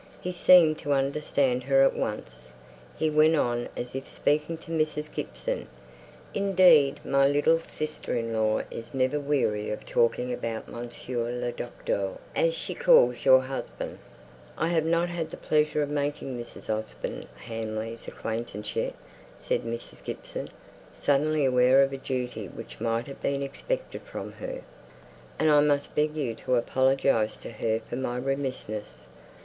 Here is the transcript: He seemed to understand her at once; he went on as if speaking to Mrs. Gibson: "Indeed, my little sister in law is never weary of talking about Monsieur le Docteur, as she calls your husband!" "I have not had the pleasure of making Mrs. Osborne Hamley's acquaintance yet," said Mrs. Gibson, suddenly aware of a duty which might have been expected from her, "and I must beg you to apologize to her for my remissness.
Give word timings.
He 0.19 0.31
seemed 0.31 0.79
to 0.79 0.93
understand 0.93 1.61
her 1.65 1.83
at 1.83 1.95
once; 1.95 2.53
he 2.97 3.11
went 3.11 3.35
on 3.35 3.69
as 3.77 3.93
if 3.93 4.09
speaking 4.09 4.57
to 4.57 4.71
Mrs. 4.71 5.13
Gibson: 5.13 5.67
"Indeed, 6.33 6.99
my 7.05 7.27
little 7.27 7.59
sister 7.59 8.17
in 8.17 8.33
law 8.33 8.63
is 8.71 8.95
never 8.95 9.19
weary 9.19 9.69
of 9.69 9.85
talking 9.85 10.33
about 10.33 10.67
Monsieur 10.67 11.31
le 11.31 11.51
Docteur, 11.51 12.17
as 12.35 12.55
she 12.55 12.73
calls 12.73 13.25
your 13.25 13.41
husband!" 13.41 13.99
"I 14.57 14.69
have 14.69 14.85
not 14.85 15.09
had 15.09 15.29
the 15.29 15.37
pleasure 15.37 15.83
of 15.83 15.89
making 15.91 16.35
Mrs. 16.35 16.67
Osborne 16.75 17.27
Hamley's 17.45 18.07
acquaintance 18.07 18.75
yet," 18.75 18.95
said 19.37 19.61
Mrs. 19.61 20.03
Gibson, 20.03 20.49
suddenly 20.91 21.45
aware 21.45 21.83
of 21.83 21.93
a 21.93 21.97
duty 21.97 22.47
which 22.47 22.81
might 22.81 23.05
have 23.05 23.21
been 23.21 23.43
expected 23.43 24.01
from 24.01 24.31
her, 24.31 24.63
"and 25.37 25.51
I 25.51 25.61
must 25.61 25.93
beg 25.93 26.15
you 26.15 26.33
to 26.37 26.55
apologize 26.55 27.37
to 27.37 27.51
her 27.51 27.81
for 27.87 27.97
my 27.97 28.17
remissness. 28.17 29.05